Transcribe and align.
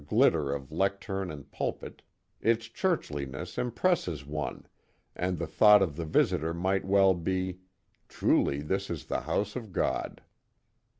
glitter 0.07 0.51
of 0.51 0.71
lecturn 0.71 1.29
and 1.29 1.51
pulpit, 1.51 2.01
its 2.39 2.67
churchliness 2.67 3.55
impresses 3.59 4.25
one, 4.25 4.65
and 5.15 5.37
the 5.37 5.45
thought 5.45 5.83
of 5.83 5.95
the 5.95 6.05
visitor 6.05 6.55
might 6.55 6.83
well 6.83 7.13
be, 7.13 7.59
truly 8.09 8.61
this 8.63 8.89
is 8.89 9.05
the 9.05 9.21
house 9.21 9.55
of 9.55 9.71
God. 9.71 10.19